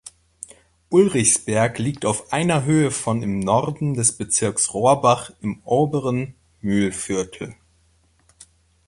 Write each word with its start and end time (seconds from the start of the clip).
Ulrichsberg 0.89 1.77
liegt 1.77 2.05
auf 2.07 2.33
einer 2.33 2.63
Höhe 2.65 2.89
von 2.89 3.21
im 3.21 3.37
Norden 3.39 3.93
des 3.93 4.17
Bezirks 4.17 4.73
Rohrbach 4.73 5.29
im 5.41 5.61
oberen 5.63 6.33
Mühlviertel. 6.61 7.53